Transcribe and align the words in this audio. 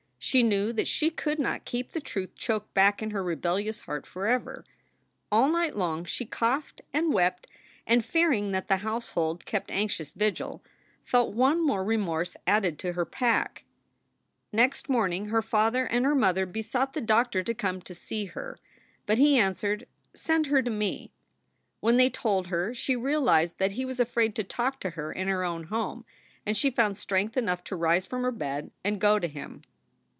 She 0.23 0.43
knew 0.43 0.71
that 0.73 0.87
she 0.87 1.09
could 1.09 1.39
not 1.39 1.65
keep 1.65 1.91
the 1.91 1.99
truth 1.99 2.35
choked 2.35 2.75
back 2.75 3.01
in 3.01 3.09
her 3.09 3.23
rebellious 3.23 3.81
heart 3.81 4.05
forever. 4.05 4.63
All 5.31 5.49
night 5.49 5.75
long 5.75 6.05
she 6.05 6.27
coughed 6.27 6.79
and 6.93 7.11
wept, 7.11 7.47
and, 7.87 8.05
fearing 8.05 8.51
that 8.51 8.67
the 8.67 8.77
household 8.77 9.45
kept 9.47 9.71
anxious 9.71 10.11
vigil, 10.11 10.63
felt 11.03 11.33
one 11.33 11.65
more 11.65 11.83
remorse 11.83 12.37
added 12.45 12.77
to 12.79 12.93
her 12.93 13.03
pack. 13.03 13.63
SOULS 13.65 13.65
FOR 13.65 14.51
SALE 14.51 14.51
29 14.51 14.63
Next 14.67 14.89
morning 14.89 15.25
her 15.29 15.41
father 15.41 15.85
and 15.87 16.05
her 16.05 16.13
mother 16.13 16.45
besought 16.45 16.93
the 16.93 17.01
doctor 17.01 17.41
to 17.41 17.53
come 17.55 17.81
to 17.81 17.95
see 17.95 18.25
her. 18.25 18.59
But 19.07 19.17
he 19.17 19.39
answered: 19.39 19.87
"Send 20.13 20.45
her 20.45 20.61
tome." 20.61 21.09
When 21.79 21.97
they 21.97 22.11
told 22.11 22.47
her 22.47 22.75
she 22.75 22.95
realized 22.95 23.57
that 23.57 23.71
he 23.71 23.85
was 23.85 23.99
afraid 23.99 24.35
to 24.35 24.43
talk 24.43 24.79
to 24.81 24.91
her 24.91 25.11
in 25.11 25.27
her 25.27 25.43
own 25.43 25.63
home, 25.65 26.05
and 26.45 26.55
she 26.55 26.69
found 26.69 26.95
strength 26.95 27.35
enough 27.35 27.63
to 27.65 27.75
rise 27.75 28.05
from 28.05 28.21
her 28.21 28.31
bed 28.31 28.69
and 28.83 29.01
go 29.01 29.17
to 29.17 29.27
him. 29.27 29.63